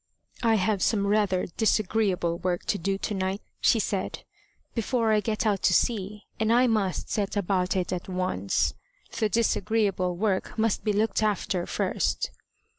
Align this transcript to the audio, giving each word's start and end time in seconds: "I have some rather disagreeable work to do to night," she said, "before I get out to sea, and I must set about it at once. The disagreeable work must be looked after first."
"I 0.41 0.55
have 0.55 0.81
some 0.81 1.05
rather 1.05 1.45
disagreeable 1.45 2.39
work 2.39 2.65
to 2.65 2.79
do 2.79 2.97
to 2.97 3.13
night," 3.13 3.43
she 3.59 3.77
said, 3.79 4.23
"before 4.73 5.11
I 5.13 5.19
get 5.19 5.45
out 5.45 5.61
to 5.61 5.75
sea, 5.75 6.23
and 6.39 6.51
I 6.51 6.65
must 6.65 7.11
set 7.11 7.37
about 7.37 7.75
it 7.75 7.93
at 7.93 8.09
once. 8.09 8.73
The 9.19 9.29
disagreeable 9.29 10.15
work 10.17 10.57
must 10.57 10.83
be 10.83 10.91
looked 10.91 11.21
after 11.21 11.67
first." 11.67 12.31